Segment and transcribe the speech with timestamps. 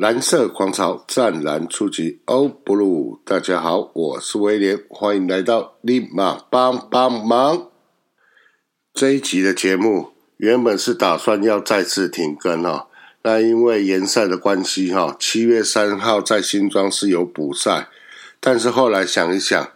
[0.00, 7.66] 蓝色狂潮湛蓝初级，Oh Blue，大家好，我是威廉，欢迎来到立马帮帮忙。
[8.94, 12.86] 这一集的节目原本是打算要再次停更哦，
[13.24, 17.88] 那因为延赛的关系哈，七月三号在新庄是有补赛，
[18.38, 19.72] 但是后来想一想，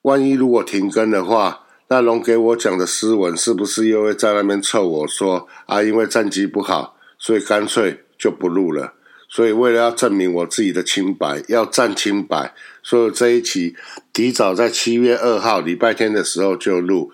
[0.00, 1.66] 万一如果停更的话。
[1.88, 5.82] 那龙给我讲的诗文是不是又会在那边臭我说啊？
[5.82, 8.93] 因为战绩不好，所以干脆就不录了。
[9.34, 13.74] 所以为了要证明我自己的清白，要站清白，所以这一期
[14.12, 17.10] 提早在七月二号礼拜天的时候就录。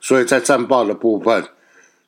[0.00, 1.48] 所以在战报的部分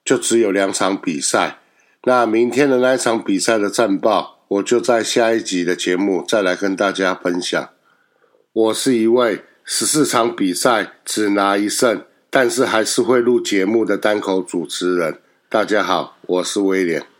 [0.05, 1.59] 就只有两场比赛。
[2.05, 7.69] 那明天的那一场比赛的战报，我就在下一集的节目再来跟大家分享。
[8.53, 9.43] 我是一位。
[9.71, 15.19] 十四场比赛只拿一胜，但是还是会录节目的单口主持人。
[15.51, 17.18] 大家好，我是威廉。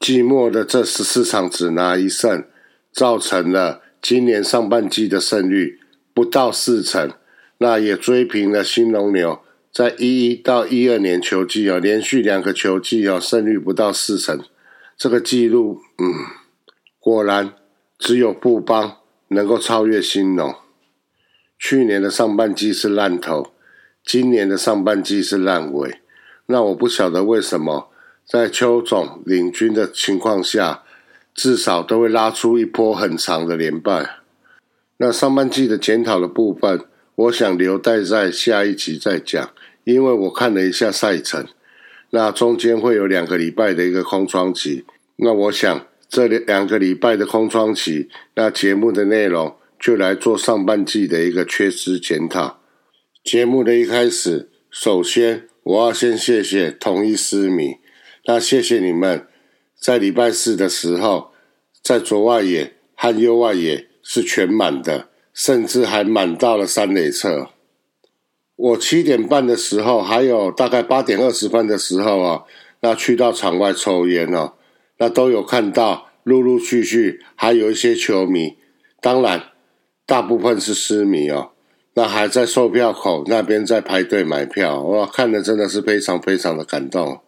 [0.00, 2.44] 季末的这十四场只拿一胜，
[2.90, 5.78] 造成了今年上半季的胜率
[6.14, 7.12] 不到四成，
[7.58, 9.40] 那也追平了新龙牛
[9.70, 14.42] 在一一到一二年球季哦，连续两个球季哦胜率不到四成，
[14.96, 16.24] 这个记录，嗯，
[16.98, 17.52] 果然
[17.98, 18.96] 只有布邦
[19.28, 20.54] 能够超越新龙。
[21.58, 23.52] 去年的上半季是烂头，
[24.02, 26.00] 今年的上半季是烂尾。
[26.46, 27.89] 那我不晓得为什么
[28.30, 30.84] 在邱总领军的情况下，
[31.34, 34.18] 至少都会拉出一波很长的连败。
[34.98, 39.50] 那上半季的检讨的部分，我想留待在下一集再讲，
[39.84, 41.46] 因为我看了一下赛程，
[42.10, 44.84] 那中间会有两个礼拜的一个空窗期。
[45.16, 49.56] 那我想这两个礼拜的空窗期，那节目的内容。
[49.82, 52.60] 就来做上半季的一个缺失检讨。
[53.24, 57.76] 节目的一开始，首先我要先谢谢同一思迷，
[58.32, 59.26] 那谢谢你们
[59.76, 61.32] 在礼拜四的时候，
[61.82, 67.48] 在左外野和右外野是全满的，甚至还满到了三垒侧。
[68.54, 72.44] 我七点半的时候，还有大概八点二十分的时候啊，
[72.82, 74.52] 那去到场外抽烟哦，
[74.98, 78.58] 那都有看到陆陆续续还有一些球迷，
[79.00, 79.42] 当然。
[80.06, 81.50] 大部分是私迷哦，
[81.94, 87.20] 那还在售票口那边在排队买票，哇，看的真的是非常非常的感动。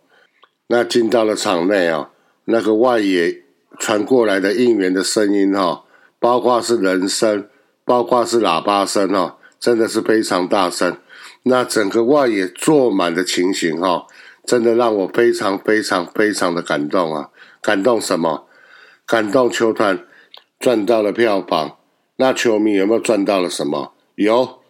[0.73, 2.09] 那进到了场内啊，
[2.47, 3.43] 那个外野
[3.79, 5.85] 传过来的应援的声音哈，
[6.19, 7.47] 包括是人声，
[7.85, 10.97] 包括是喇叭声哦，真的是非常大声。
[11.43, 14.07] 那整个外野坐满的情形哈，
[14.47, 17.29] 真的让我非常非常非常的感动啊！
[17.61, 18.47] 感动什么？
[19.05, 20.07] 感动球团
[20.59, 21.77] 赚到了票房。
[22.17, 23.93] 那球迷有没有赚到了什么？
[24.15, 24.61] 有，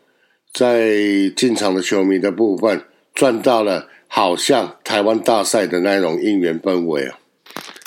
[0.52, 0.98] 在
[1.36, 7.18] 进场的球迷的部分赚到了，好像台湾大赛的那种应援氛围啊。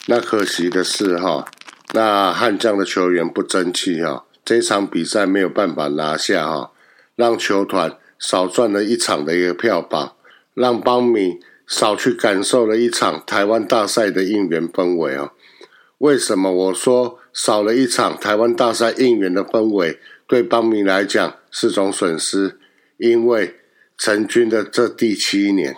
[0.08, 1.46] 那可惜的是哈，
[1.94, 6.72] 那悍将的球员不争气哈，这场比赛没有办法拿下哈，
[7.16, 10.16] 让球团少赚了一场的一个票房，
[10.56, 11.38] 让邦米
[11.68, 15.31] 少去感受了一场台湾大赛的应援氛围啊。
[16.00, 17.19] 为什么我说？
[17.31, 22.57] 少了一场台湾大赛应援的氛围，对邦民来讲是种损失。
[22.97, 23.57] 因为
[23.96, 25.75] 成军的这第七年，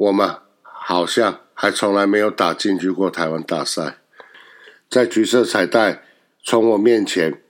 [0.00, 3.98] 我们好像还从来没有打进去过台湾大赛。
[4.88, 6.04] 在橘色彩带
[6.42, 7.42] 从我面前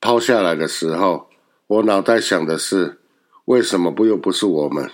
[0.00, 1.28] 抛下来的时候，
[1.66, 2.98] 我脑袋想的是：
[3.44, 4.90] 为什么不又不是我们？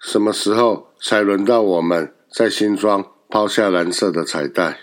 [0.00, 4.78] 什么时候才轮到我们在新庄抛下蓝色的彩带？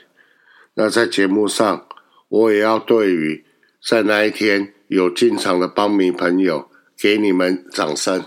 [0.75, 1.87] 那在节目上。
[2.27, 3.45] 我也要对于
[3.87, 8.25] 在那一天有进场的帮迷朋友，给你们掌声。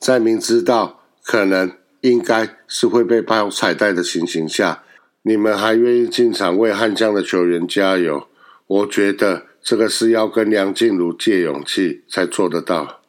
[0.00, 4.82] 在明知道可能应该是会被抛彩带的情形下，
[5.20, 8.26] 你们还愿意进场为悍将的球员加油，
[8.66, 13.00] 我觉得这个是要跟梁静茹借勇气才做得到。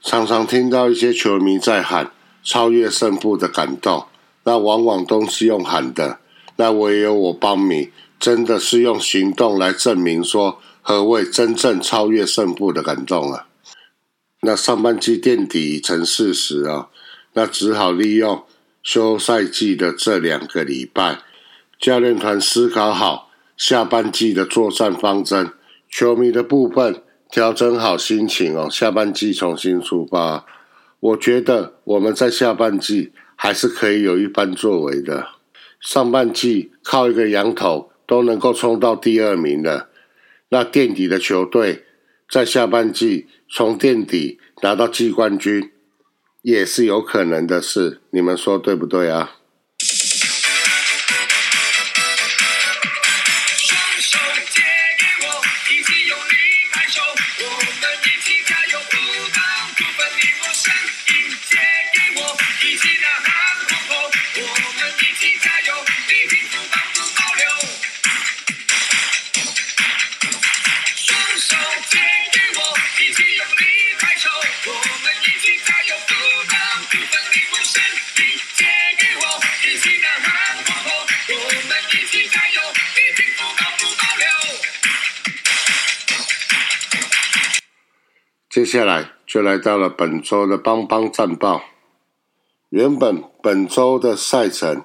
[0.00, 2.12] 常常听到一些球迷在喊
[2.44, 4.06] 超越胜负的感动，
[4.44, 6.20] 那往往都是用喊的。
[6.54, 7.90] 那我也有我帮你，
[8.20, 13.48] 真的是用行动来证明说何谓真正超越胜负的感动啊！
[14.42, 16.88] 那上半季垫底成事实啊，
[17.34, 18.42] 那只好利用
[18.82, 21.18] 休赛季的这两个礼拜，
[21.78, 25.52] 教练团思考好下半季的作战方针，
[25.90, 30.46] 球迷的部分调整好心情哦，下半季重新出发。
[31.00, 35.28] 我觉得我们在下半季还是可以有一番作为的。
[35.80, 39.90] 上半季靠一个羊头都能够冲到第二名了，
[40.48, 41.84] 那垫底的球队
[42.28, 45.72] 在下半季从垫底拿到季冠军
[46.42, 49.39] 也是有可能的事，你们说对不对啊？
[88.60, 91.62] 接下来就来到了本周的邦邦战报。
[92.68, 94.84] 原本本周的赛程，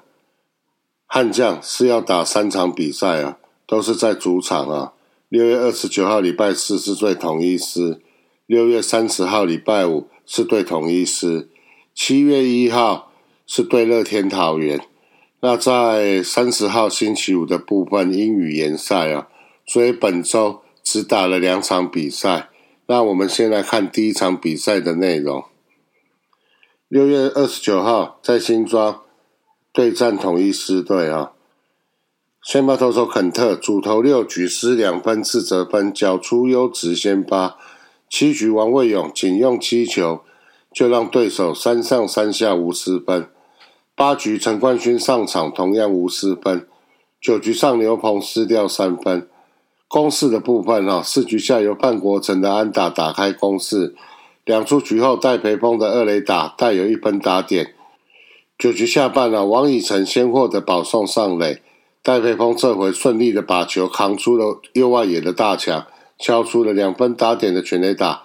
[1.04, 3.36] 悍将是要打三场比赛啊，
[3.66, 4.94] 都是在主场啊。
[5.28, 8.00] 六月二十九号礼拜四是对统一师，
[8.46, 11.50] 六月三十号礼拜五是对统一师，
[11.94, 13.12] 七月一号
[13.46, 14.80] 是对乐天桃园。
[15.40, 19.28] 那在三十号星期五的部分英语联赛啊，
[19.66, 22.48] 所以本周只打了两场比赛。
[22.88, 25.44] 那我们先来看第一场比赛的内容。
[26.86, 29.02] 六月二十九号在新庄
[29.72, 31.32] 对战统一狮队啊，
[32.40, 37.58] 先发投手肯特主投六局失两分自责分，缴出优质先发。
[38.08, 40.22] 七局王卫勇仅用七球
[40.72, 43.28] 就让对手三上三下无失分。
[43.96, 46.68] 八局陈冠勋上场同样无失分。
[47.20, 49.28] 九局上牛棚失掉三分。
[49.88, 53.94] 攻势的部分哈，四局下由范国成的安打打开攻势，
[54.44, 57.74] 两出局后戴培峰的二垒打带有一分打点。
[58.58, 61.62] 九局下半啊，王以诚先获得保送上垒，
[62.02, 65.86] 戴培峰这回顺利的把球扛出了右外野的大墙，
[66.18, 68.22] 敲出了两分打点的全垒打。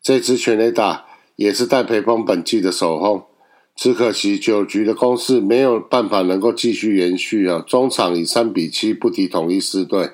[0.00, 1.04] 这支全垒打
[1.34, 3.24] 也是戴培峰本季的首轰，
[3.74, 10.10] 只可惜九局的攻势没有办法能够继续延续啊，中场以三比七不敌统一狮队。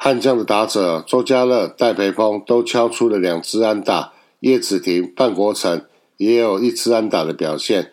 [0.00, 5.84] 悍将的打者周家乐、戴培峰都敲出了两支安打，叶子庭、范国成
[6.16, 7.92] 也有一支安打的表现。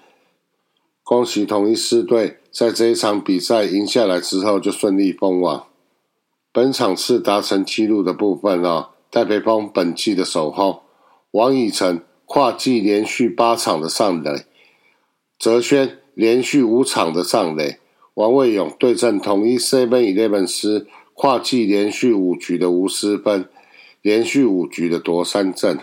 [1.03, 5.65] 恭喜统一狮队在这一场比赛赢下来之后就顺利封网。
[6.53, 10.81] 本场次达成纪录的部分哦，戴培峰本季的首轰，
[11.31, 14.45] 王以诚跨季连续八场的上垒，
[15.39, 17.79] 泽轩连续五场的上垒，
[18.13, 20.85] 王卫勇对阵统一 Seven Eleven 师。
[21.17, 23.47] 跨季连续五局的无失分，
[24.01, 25.79] 连续五局的夺三振。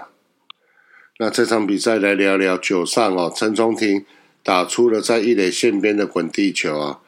[1.18, 4.04] 那这场比赛来聊聊九上哦，陈中廷
[4.42, 7.00] 打出了在一垒线边的滚地球啊。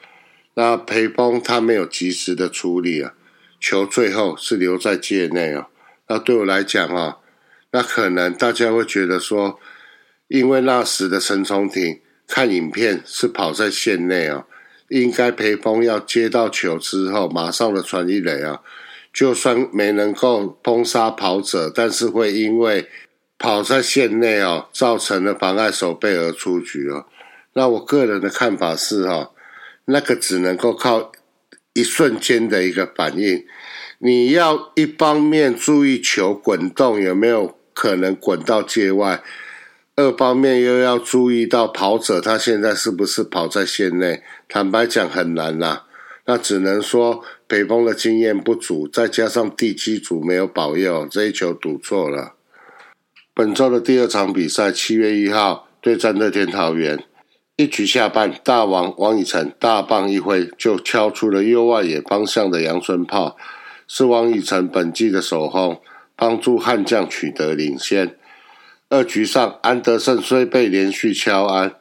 [0.55, 3.13] 那裴峰他没有及时的处理啊，
[3.61, 5.69] 球最后是留在界内啊。
[6.09, 7.19] 那对我来讲啊，
[7.73, 9.61] 那可能大家会觉得说，
[10.29, 14.47] 因为那时的陈忠廷看影片是跑在线内啊。
[14.89, 18.61] 应该裴峰要接到球之后，马上的传一垒啊，
[19.13, 22.89] 就算没能够封杀跑者，但是会因为
[23.39, 27.07] 跑在线内哦，造成了妨碍守备而出局哦。
[27.55, 29.31] 那我个人的看法是哈，
[29.87, 31.13] 那个只能够靠
[31.73, 33.45] 一瞬间的一个反应，
[33.99, 39.23] 你要一方面注意球滚动有没有可能滚到界外。
[39.97, 44.25] 二方面又要注意到跑者他现在是不是跑在线内？
[44.49, 45.85] 坦白讲很难啦，
[46.27, 52.35] 那只能说北风的经验不足，再加上地基组没有保佑，这一球赌错了。
[53.33, 57.05] 本周的第二场比赛，七月一号对战乐天桃园，
[57.55, 63.37] 一局下半，大王王以诚大棒一挥就敲出了右外野方向的阳春炮，
[63.87, 65.81] 是王以诚本季的首轰，
[66.17, 68.17] 帮助悍将取得领先。
[68.95, 71.75] 二局上，安德胜虽被连续敲安，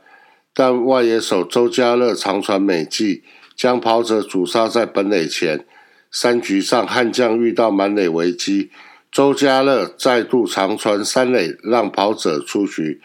[0.51, 3.23] 但外野手周家乐长传美计，
[3.55, 5.63] 将跑者阻杀在本垒前。
[6.11, 8.71] 三局上，悍将遇到满垒危机，
[9.11, 12.99] 周家乐再度长传三垒，让跑者出局。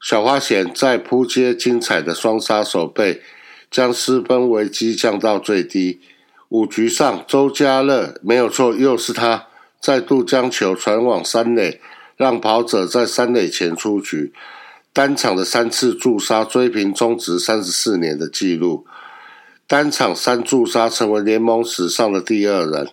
[0.00, 3.22] 小花贤在扑接精彩的双杀守备，
[3.68, 6.00] 将失分危机降到最低。
[6.50, 9.48] 五局上，周家乐没有错，又是他
[9.80, 11.80] 再度将球传往三垒。
[12.16, 14.32] 让跑者在三垒前出局，
[14.92, 18.86] 单场的三次助杀追平中职三十四年的纪录，
[19.66, 22.88] 单场三助杀成为联盟史上的第二人。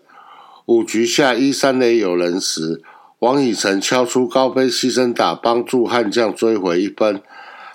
[0.65, 2.82] 五局下一三垒有人时，
[3.20, 7.22] 王以诚敲出高飞牺牲打，帮助悍将追回一分。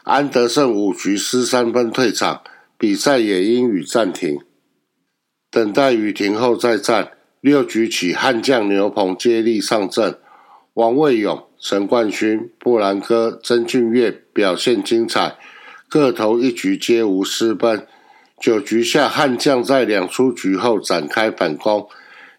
[0.04, 2.42] 安德胜五局失三分退场，
[2.78, 4.38] 比赛也因雨暂停，
[5.50, 7.12] 等待雨停后再战。
[7.40, 10.18] 六局起，悍将牛棚接力上阵。
[10.78, 15.36] 王卫勇、陈冠勋、布兰哥、曾俊岳表现精彩，
[15.88, 17.84] 各投一局皆无失分。
[18.40, 21.88] 九局下，悍将在两出局后展开反攻。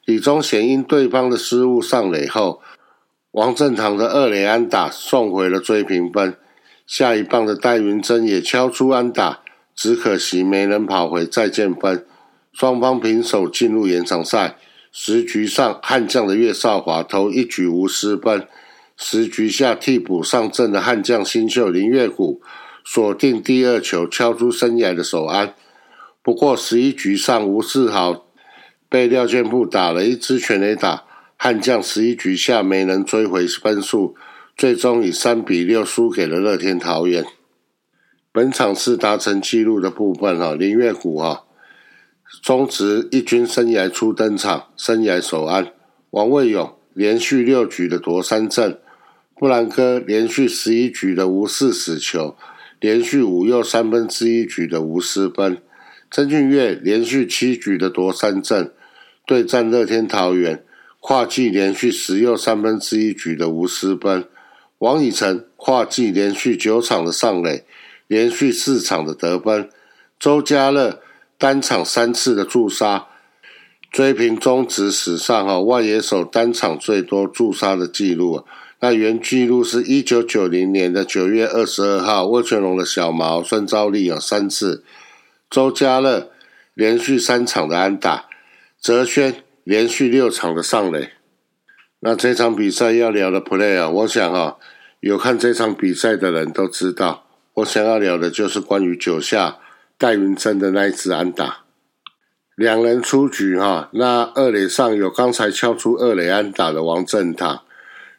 [0.06, 2.62] 李宗贤因对方的失误上垒后，
[3.32, 6.38] 王正堂的二垒安打送回了追平分。
[6.88, 9.42] 下一棒的戴云珍也敲出安打，
[9.76, 12.06] 只可惜没能跑回再见分。
[12.54, 14.56] 双方平手进入延长赛。
[14.92, 18.48] 十局上，悍将的岳少华投一局无失分。
[18.98, 22.42] 十局下，替补上阵的悍将新秀林月谷
[22.84, 25.54] 锁定第二球，敲出生涯的首安。
[26.22, 28.26] 不过十一局上，吴世豪
[28.90, 31.06] 被廖建富打了一支全垒打，
[31.38, 34.16] 悍将十一局下没能追回分数，
[34.58, 37.24] 最终以三比六输给了乐天桃园。
[38.32, 41.46] 本场是达成纪录的部分哈，林月谷哈，
[42.44, 45.74] 中职一军生涯初登场，生涯首安。
[46.12, 48.80] 王卫勇连续六局的夺三振，
[49.36, 52.36] 布兰哥连续十一局的无四死球，
[52.80, 55.62] 连续五又三分之一局的无失分。
[56.12, 58.72] 曾俊岳连续七局的夺三振，
[59.26, 60.64] 对战乐天桃园，
[61.00, 64.26] 跨季连续十又三分之一局的无失分。
[64.80, 67.66] 王以诚跨季连续九场的上垒。
[68.08, 69.70] 连续四场的得分，
[70.20, 71.00] 周家乐
[71.40, 73.08] 单场三次的助杀，
[73.90, 78.44] 追平中职史上哈外野手单场最多助杀的纪录。
[78.82, 84.84] 那原纪录是一九九零年的九月二十二号，魏全龙的小毛孙昭利有三次，
[85.50, 86.30] 周家乐
[86.74, 88.26] 连续三场的安打，
[88.78, 91.12] 泽轩连续六场的上垒。
[92.02, 94.58] 那这场比赛要聊的 play 啊，我想哈
[95.00, 97.26] 有看这场比赛的人都知道。
[97.56, 99.58] 我想要聊的就是关于九下
[100.00, 101.66] 戴云珍的那一支安打，
[102.56, 103.90] 两人出局哈。
[103.92, 107.64] 那二垒上有刚才敲出二垒安打的王振堂，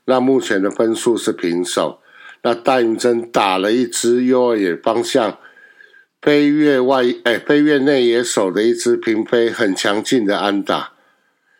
[0.04, 2.02] 那目前的分数是平手。
[2.42, 5.38] 那戴云珍打了一支右二野方向
[6.20, 10.92] 飞越外哎飞越内野手的一支平飞很强劲的安打，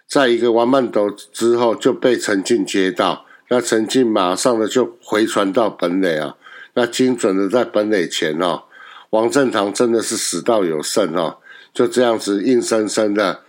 [0.07, 6.37] 在一个完慢斗之后就被陈进接到，那陈进马上的就回传到本垒啊。
[6.75, 8.65] 那精准的在本垒前哦，
[9.11, 11.39] 王振堂真的是死到有剩哦，
[11.75, 13.43] 就这样子硬生生的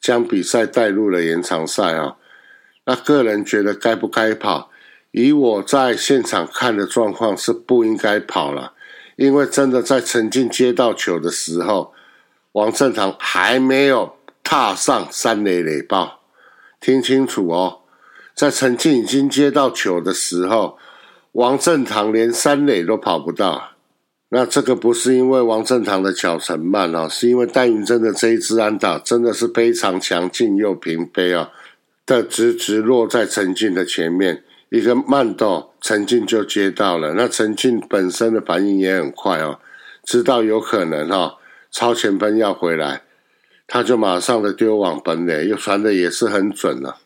[0.00, 2.16] 将比赛带入了延长赛哦。
[2.84, 4.70] 那个人觉得该不该跑？
[5.10, 8.72] 以我在现场看的状况是不应该跑了，
[9.16, 11.92] 因为真的在陈进接到球的时候，
[12.52, 16.20] 王振堂还没有踏上三垒垒包。
[16.80, 17.82] 听清楚哦，
[18.34, 20.78] 在陈进已经接到球的时候。
[21.32, 23.71] 王振堂连三垒都跑不到，
[24.34, 31.50] 那这个不是因为王振堂的脚程慢哦，是因为戴云真的这一支安打真的是非常强劲又平飞啊，
[32.06, 39.58] 的直直落在陈进的前面，一个慢斗陈进就接到了，那陈进本身的反应也很快哦，
[40.02, 41.36] 知道有可能哈
[41.70, 43.02] 超前分要回来，
[43.66, 46.96] 他就马上的丢往本垒，又传的也是很准了，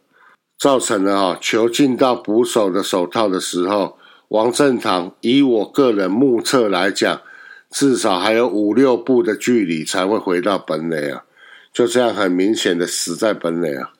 [0.57, 3.99] 造成了哈球进到捕手的手套的时候。
[4.29, 7.23] 王振堂，以我个人目测来讲，
[7.71, 11.25] 至少还有五六步的距离才会回到本垒啊！
[11.73, 13.93] 就这样很明显的死在本垒啊！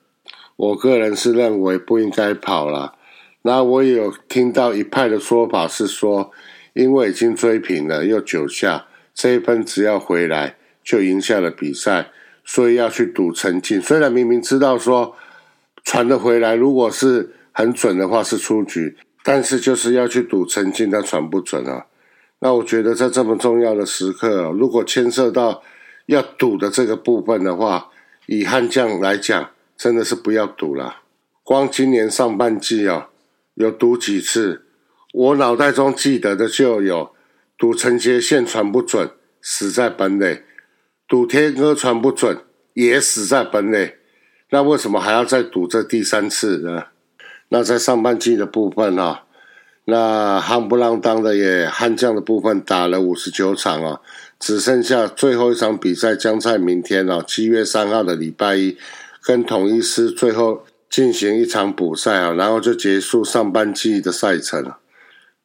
[0.57, 2.95] 我个人是认为不应该跑了。
[3.43, 6.31] 那我也有听到一派的说法是说，
[6.73, 12.09] 因为已经追平了，又九下这一分只要回来就赢下了比赛，
[12.43, 13.79] 所以要去赌陈进。
[13.79, 15.15] 虽然明明知道说
[15.85, 18.97] 传的回来，如果是很准的话是出局。
[19.29, 21.87] 但是就是要去赌陈进他传不准啊，
[22.39, 25.61] 那我觉得在这么重要的时刻，如果牵涉到
[26.05, 27.89] 要赌的这个部分的话，
[28.27, 31.01] 以悍将来讲，真的是不要赌了。
[31.43, 33.09] 光今年上半季啊，
[33.55, 34.63] 有赌几次，
[35.13, 37.13] 我脑袋中记得的就有
[37.57, 40.43] 赌承接线传不准，死在本垒；
[41.05, 42.39] 赌天哥传不准，
[42.75, 43.97] 也死在本垒。
[44.51, 46.85] 那为什么还要再赌这第三次呢？
[47.49, 49.23] 那在上半季的部分啊，
[49.85, 54.01] 那夯不啷当的也悍将的部分打了五十九场啊，
[54.37, 58.77] 只剩下最后一场比赛将在明天哦，七月三号的礼拜一，
[59.23, 64.79] 跟统一师最后进行一场补赛啊，然后就结束上半季的赛程了。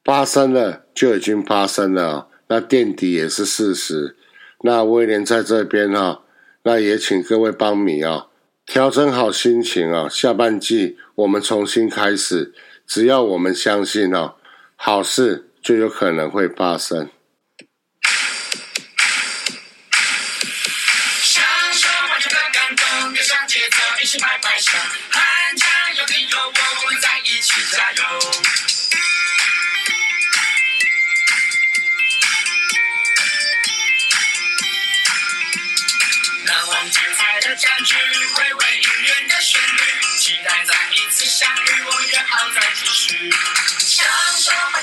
[0.04, 4.16] 发生了就已经发生了，那垫底也是事实。
[4.62, 6.22] 那威廉在这边哈，
[6.64, 8.26] 那也请各位帮米啊。
[8.72, 12.54] 调整好心情啊，下半季我们重新开始。
[12.86, 14.36] 只要我们相信哦，
[14.76, 17.10] 好事就有可能会发生。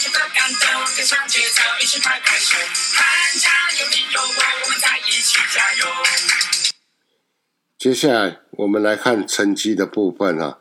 [0.01, 2.57] 这个感觉跟上节奏，一起拍拍手
[7.77, 10.59] 接下来我们来看成绩的部分哈，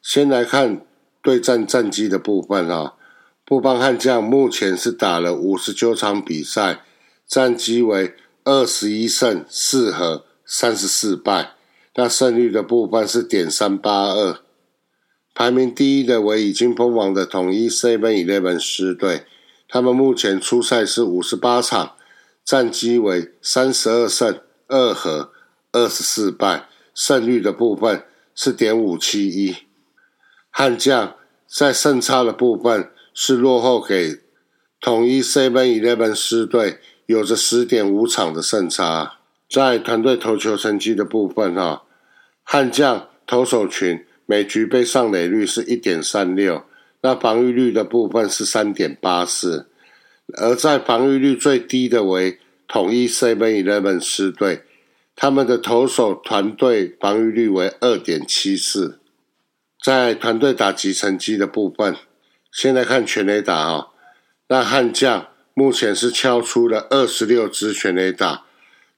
[0.00, 0.80] 先来看
[1.22, 2.96] 对战战绩的部分哈。
[3.44, 6.80] 布邦悍将目前是打了五十九场比赛，
[7.26, 11.52] 战绩为二十一胜四和三十四败，
[11.96, 14.40] 那胜率的部分是点三八二。
[15.38, 19.24] 排名第一的为已经封王的统一 Seven Eleven 狮队，
[19.68, 21.94] 他们目前出赛是五十八场，
[22.44, 25.30] 战绩为三十二胜二和
[25.70, 28.02] 二十四败，胜率的部分
[28.34, 29.54] 是点五七一。
[30.50, 31.14] 悍将
[31.46, 34.18] 在胜差的部分是落后给
[34.80, 39.20] 统一 Seven Eleven 狮队，有着十点五场的胜差。
[39.48, 41.84] 在团队投球成绩的部分，哈，
[42.42, 46.66] 悍将投手群每局被上垒率是一点三六，
[47.00, 49.68] 那防御率的部分是三点八四，
[50.34, 54.64] 而在防御率最低的为统一 Seven Eleven 狮队，
[55.16, 58.98] 他们的投手团队防御率为二点七四。
[59.82, 61.96] 在团队打击成绩的部分，
[62.52, 63.86] 先来看全垒打啊，
[64.48, 68.44] 那悍将目前是敲出了二十六支全垒打。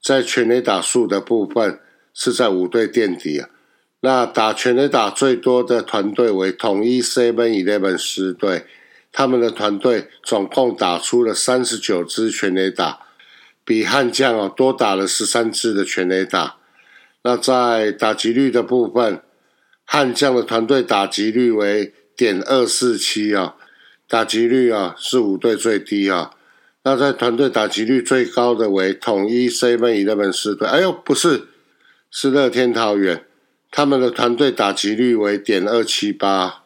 [0.03, 1.79] 在全垒打数的部分
[2.13, 3.49] 是在五队垫底啊。
[4.01, 8.65] 那打全垒打最多的团队为统一 Seven Eleven 狮队，
[9.13, 13.01] 他们的团队总共打出了三十九支全垒打，
[13.65, 16.57] 比悍将哦多打了十三支的全垒打。
[17.23, 19.21] 那在打击率的部分，
[19.85, 23.57] 悍将的团队打击率为点二四七啊，
[24.09, 26.31] 打击率啊是五队最低啊。
[26.83, 31.49] 那在团队打击率最高的为统一 Seven Eleven 四队，哎呦，不是，
[32.11, 33.27] 是乐天桃园，
[33.71, 36.65] 他们的团队打击率为点二七八。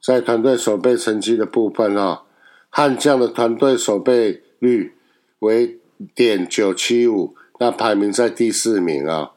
[0.00, 2.22] 在团队守备成绩的部分啊，
[2.70, 4.94] 悍将的团队守备率
[5.40, 5.78] 为
[6.14, 9.32] 点九七五，那排名在第四名啊。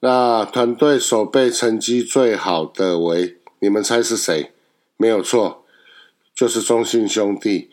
[0.00, 4.50] 那团队守备成绩最好的为，你们猜是谁？
[4.96, 5.64] 没有错，
[6.34, 7.70] 就是中信兄弟。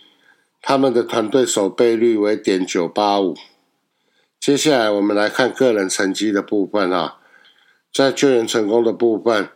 [0.61, 3.35] 他们的团队守备率为点九八五。
[4.39, 7.16] 接下来我们来看个人成绩的部分啊，
[7.97, 9.49] 在救援成功的部分，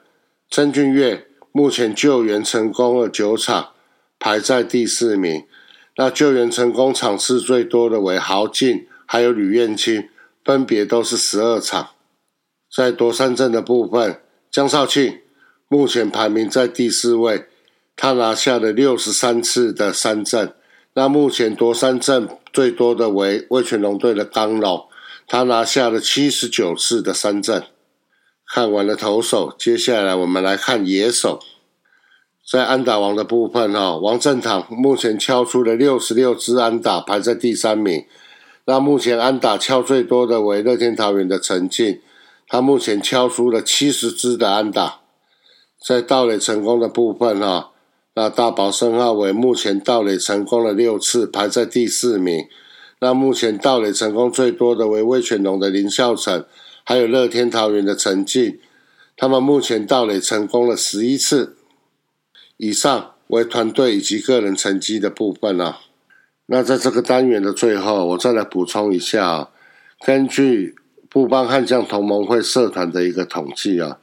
[0.50, 3.74] 曾俊月目前救援成功了九场，
[4.18, 5.46] 排在第四名。
[5.96, 10.10] 那救援成功场次最多的为豪进，还有吕彦青，
[10.44, 11.90] 分别都是十二场。
[12.76, 15.20] 在夺三镇的部分，江少庆
[15.68, 17.46] 目前排名在第四位，
[17.96, 20.56] 他拿下了六十三次的三镇。
[20.96, 24.88] 那目前夺三镇最多的为魏全龙队的刚龙，
[25.28, 27.64] 他拿下了七十九次的三镇。
[28.54, 31.40] 看完了投手，接下来我们来看野手。
[32.46, 38.06] 在安打王的部分，哈，王正堂目前敲出了六十六支安打，排在第三名。
[38.66, 42.02] 那目前安打敲最多的为乐天桃园的陈进，
[42.46, 45.00] 他目前敲出了七十支的安打。
[45.82, 47.72] 在盗垒成功的部分，哈。
[48.16, 52.46] 那大宝申浩伟目前盗垒成功了六次，排在第四名。
[53.00, 56.46] 那目前盗垒成功最多的为魏全龙的林孝成，
[56.92, 58.60] 还有乐天桃园的陈进，
[59.16, 61.56] 他们目前盗垒成功了十一次。
[62.58, 65.80] 以上为团队以及个人成绩的部分啊。
[66.48, 69.50] 那在这个单元的最后，我再来补充一下啊，
[70.06, 70.76] 根据
[71.08, 73.98] 布邦悍将同盟会社团的一个统计啊，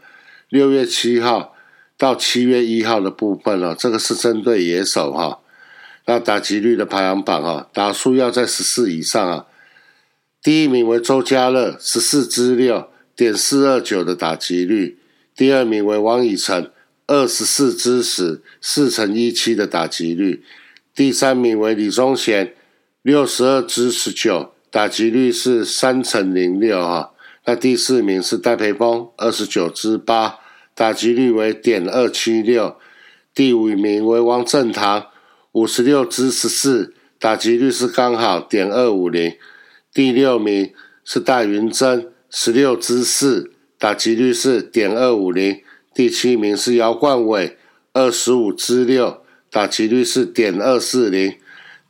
[0.48, 1.54] 六月七号。
[1.98, 5.40] 到七月一号的部分啊，这个是针对野手哈。
[6.06, 9.44] 那打击率的排行榜啊，打数要在十四以上啊。
[10.40, 14.96] 第一名为周家乐，十四支六点四二九的打击率；
[15.34, 16.70] 第二名为王以诚，
[17.08, 20.40] 二十四支十四乘一七的打击率；
[20.94, 22.54] 第三名为李宗贤，
[23.02, 27.12] 六十二支十九，打击率是三乘零六哈。
[27.44, 30.38] 那第四名是戴培峰，二十九支八。
[30.74, 32.76] 打击率为点二七六，
[33.34, 35.08] 第五名为王正堂，
[35.50, 39.34] 五十六支十四，打击率是刚好点二五零。
[39.92, 40.72] 第六名
[41.04, 45.62] 是戴云珍，十六支四，打击率是点二五零。
[45.94, 47.56] 第七名是姚冠伟，
[47.92, 51.34] 二十五支六，打击率是点二四零。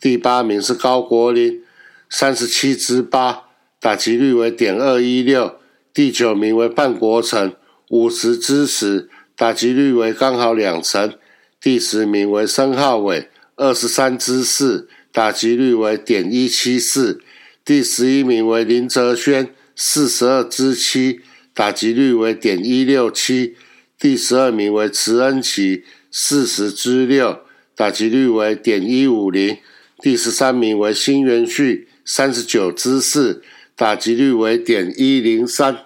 [0.00, 1.62] 第八名是高国林，
[2.08, 3.44] 三十七支八，
[3.80, 5.56] 打击率为点二一六。
[5.92, 7.54] 第九名为范国成。
[7.90, 11.14] 五十支十，打击率为刚好两成。
[11.60, 17.20] 第十名为申浩伟，二十三支四，打击率为点一七四。
[17.68, 21.20] 第十一名为林哲轩，四十二支七，
[21.52, 23.56] 打击率为点一六七。
[23.98, 27.40] 第十二名为池恩琪，四十支六，
[27.76, 29.58] 打击率为点一五零。
[29.98, 33.42] 第十三名为新元旭，三十九支四，
[33.76, 35.80] 打击率为点一零三。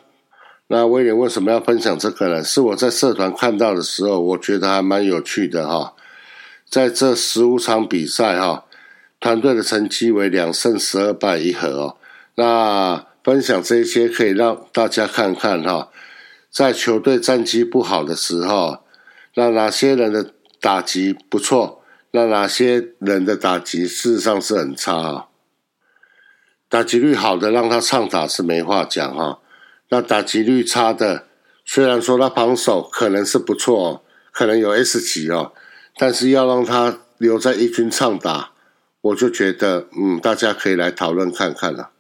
[0.69, 2.45] 那威廉为什么要分享这个呢？
[2.45, 5.95] 是我在社团看到的时候，我觉得还蛮有趣的哈。
[6.71, 8.67] 在这十五场比赛哈，
[9.23, 11.97] 团队的成绩为两胜十二败一和哦。
[12.35, 15.91] 那分享这些可以让大家看看哈，
[16.51, 18.83] 在球队战绩不好的时候，
[19.35, 21.85] 那哪些人的打击不错？
[22.11, 25.27] 那哪些人的打击事实上是很差啊？
[26.69, 29.39] 打击率好的让他唱打是没话讲哈，
[29.91, 31.27] 那打击率差的，
[31.65, 35.53] 虽然说他防守可能是不错，哦可能有 S 级哦，
[35.97, 38.52] 但是要让他留在一军唱打，
[39.03, 41.91] 我就觉得嗯，大家可以来讨论看看了。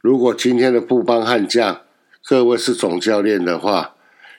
[0.00, 1.82] 如果今天的布邦悍将
[2.22, 3.94] 各位是总教练的话，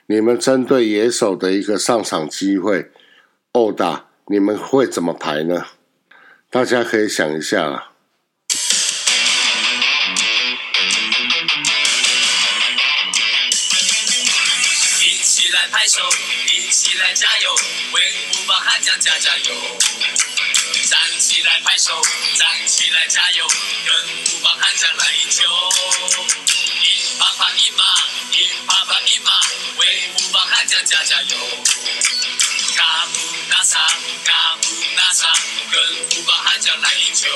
[0.06, 2.92] 你们针对野手的一个上场机会
[3.52, 5.66] 殴打，你们会怎么排呢？
[6.48, 7.90] 大家可以想一下啊。
[16.88, 17.54] 加加油！
[18.82, 19.35] 站起来
[21.76, 21.92] 拍手，
[22.38, 23.44] 站起来加油，
[23.84, 23.92] 跟
[24.24, 25.44] 虎帮悍将来一球！
[26.80, 27.84] 一啪啪一马，
[28.32, 29.30] 一啪啪一马，
[29.78, 29.84] 为
[30.14, 31.36] 虎帮悍将加加油！
[32.74, 33.18] 卡布
[33.50, 33.78] 纳萨，
[34.24, 35.28] 卡布纳萨，
[35.70, 37.28] 跟虎帮悍将来一球！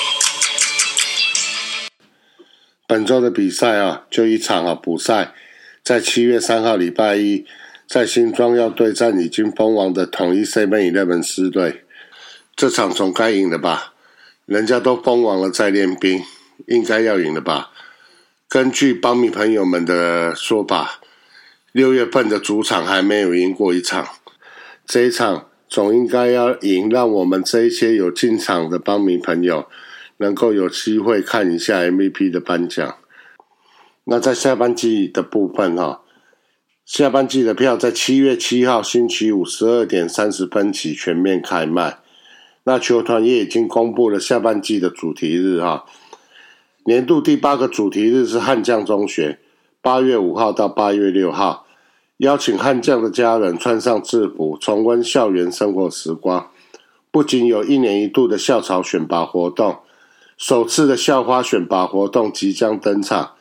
[2.87, 5.35] 本周的比赛啊，就一场啊补赛，
[5.83, 7.45] 在七月三号礼拜一。
[7.87, 11.83] 在新庄要对战已经封王的统一 C 门以日本狮队，
[12.55, 13.90] 这场总该赢了吧？
[14.51, 16.21] 人家都封王了，在练兵，
[16.67, 17.71] 应该要赢了吧？
[18.49, 20.99] 根据邦米朋友们的说法，
[21.71, 24.05] 六月份的主场还没有赢过一场，
[24.85, 29.69] 这一场总应该要赢，让我们这一些有进场的邦米朋友
[30.17, 32.97] 能够有机会看一下 MVP 的颁奖。
[34.03, 36.01] 那在下半季的部分哈。
[36.83, 41.99] 下半季的票在七月七号星期五十二点三十分起全面开卖。
[42.63, 45.85] 那球团也已经公布了下半季的主题日哈。
[46.85, 49.39] 年度第八个主题日是悍将中学，
[49.81, 51.65] 八月五号到八月六号，
[52.17, 56.49] 邀请悍将的家人穿上制服，重温校园生活时光。
[57.11, 59.79] 不仅有一年一度的校草选拔活动，
[60.37, 63.33] 首次的校花选拔活动即将登场。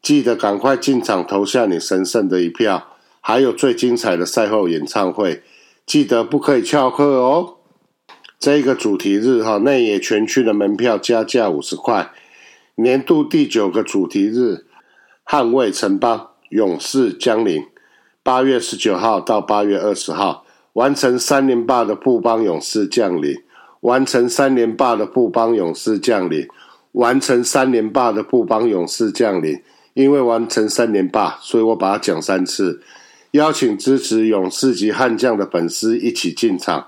[0.00, 5.42] 记得赶快进场投下你神圣的一票，还有最精彩的赛后演唱会，
[5.84, 7.56] 记得不可以翘课哦。
[8.40, 12.10] 这个主题日哈，内野全区的门票加价五十块。
[12.76, 14.64] 年度第九个主题日，
[15.26, 17.62] 捍卫城邦，勇士降临。
[18.22, 23.36] 八月十九号到八月二十号，完成三连霸的布邦勇士降临，
[23.80, 26.48] 完成三连霸的布邦勇士降临，
[26.92, 29.62] 完成三连霸的布邦勇士降临。
[29.92, 32.80] 因为完成三连霸，所以我把它讲三次。
[33.32, 36.86] 邀请支持勇士及悍将的粉丝一起进场。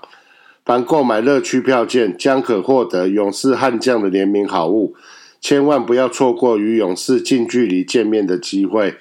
[0.65, 4.95] 凡购买乐趣票券，将可获得勇士悍将的联名好物。
[5.41, 8.95] 千万不要错过与勇士近距离见面的机会。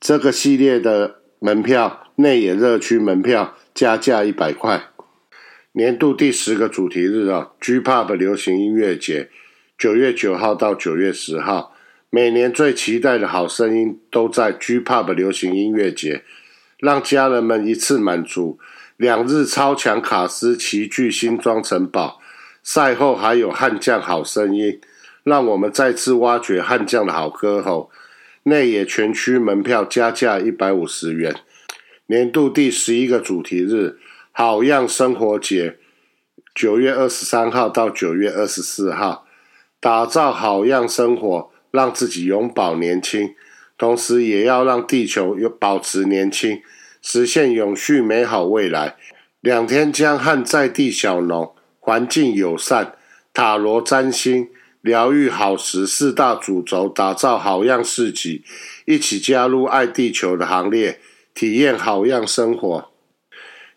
[0.00, 4.88] 这个系列的门票，内野乐区门票加价一百块。
[5.72, 9.28] 年度第十个主题日啊，G Pop 流行音乐节，
[9.78, 11.74] 九月九号到九月十号。
[12.10, 16.24] 每年最期待的好声音都在 G Pop 流行音乐节，
[16.78, 18.58] 让家人们一次满足。
[18.98, 22.20] 两日超强卡司齐聚新庄城堡，
[22.64, 24.80] 赛后还有悍将好声音，
[25.22, 27.92] 让我们再次挖掘悍将的好歌喉。
[28.42, 31.36] 内野全区门票加价一百五十元。
[32.06, 34.00] 年度第十一个主题日，
[34.32, 35.78] 好样生活节，
[36.52, 39.28] 九月二十三号到九月二十四号，
[39.78, 41.52] 打造好样生活。
[41.70, 43.34] 让自己永葆年轻，
[43.76, 46.62] 同时也要让地球有保持年轻，
[47.00, 48.96] 实现永续美好未来。
[49.40, 52.94] 两天将和在地小农、环境友善、
[53.32, 54.48] 塔罗占星、
[54.80, 58.42] 疗愈好食四大主轴，打造好样市集，
[58.84, 61.00] 一起加入爱地球的行列，
[61.34, 62.90] 体验好样生活。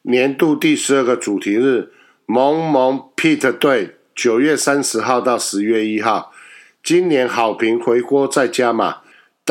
[0.04, 1.92] 年度第十二个主题日，
[2.26, 6.32] 萌萌 Pete 队，九月三十号到十月一号。
[6.84, 9.01] 今年好评回锅再加码，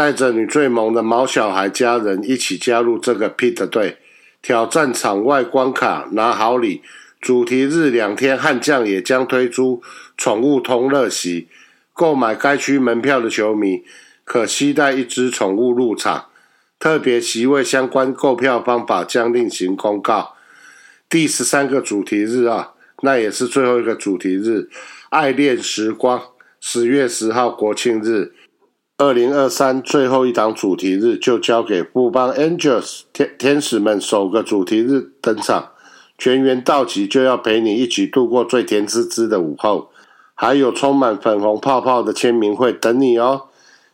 [0.01, 3.99] 带着你最萌的毛小孩家人一起加入这个 Pete 队，
[4.41, 6.81] 挑战场外关卡拿好礼。
[7.21, 9.83] 主题日两天，悍将也将推出
[10.17, 11.49] 宠物同乐席，
[11.93, 13.83] 购买该区门票的球迷
[14.25, 16.29] 可期待一只宠物入场。
[16.79, 20.35] 特别席位相关购票方法将另行公告。
[21.11, 24.71] 第十三个主题日啊，那也是最后一个主题日，
[25.11, 26.23] 爱恋时光。
[26.59, 28.33] 十月十号国庆日，
[29.01, 35.71] 二零二三最后一档主题日就交给布邦 Angels 天天使们首个主题日登场，
[36.19, 39.89] 全员到齐就要陪你一起度过最甜滋滋的午后，
[40.35, 43.45] 还有充满粉红泡泡的签名会等你哦！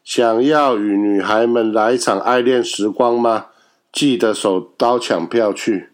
[0.02, 3.46] 想要与女孩们来一场爱恋时光吗？
[3.92, 5.90] 记得手刀抢票去！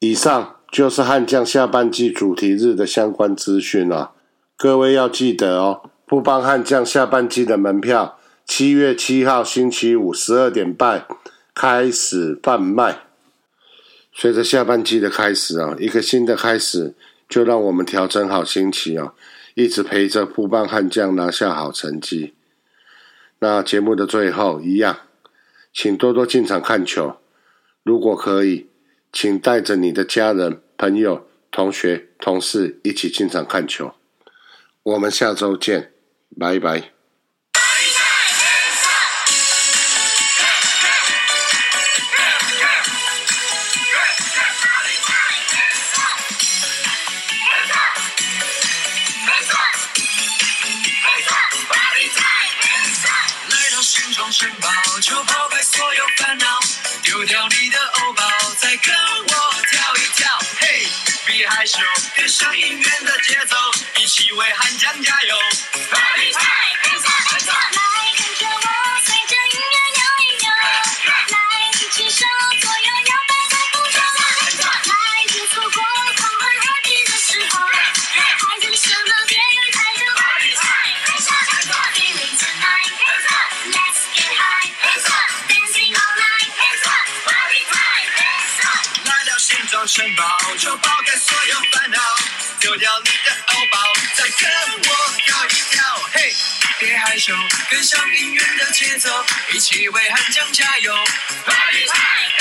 [0.00, 0.56] 以上。
[0.70, 4.10] 就是悍将下半季主题日的相关资讯啊。
[4.56, 11.06] 各位要记得哦，富邦悍将下半季的门票，七月七号星期五十二点半
[11.54, 13.00] 开始贩卖。
[14.12, 16.94] 随着下半季的开始啊，一个新的开始，
[17.28, 19.14] 就让我们调整好心情啊，
[19.54, 22.34] 一直陪着富邦悍将拿下好成绩。
[23.40, 25.00] 那节目的最后一样，
[25.72, 27.16] 请多多进场看球。
[27.82, 28.68] 如果可以，
[29.12, 33.94] 请带着你的家人、朋友、同学、同事一起进场看球。
[34.84, 35.92] 我们下周见，
[36.38, 36.93] 拜拜。
[89.94, 90.24] 城堡
[90.58, 92.00] 就抛开所有烦恼，
[92.58, 93.78] 丢掉你的欧包，
[94.16, 95.84] 再跟我跳一跳。
[96.12, 96.34] 嘿，
[96.80, 97.32] 别害羞，
[97.70, 100.92] 跟上音乐的节奏，一起为汉江加油。
[100.96, 101.54] 来，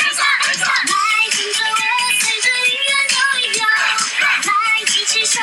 [0.01, 1.77] 跟着我，
[2.21, 3.63] 随着音乐扭一扭，
[4.17, 5.39] 来，举起手。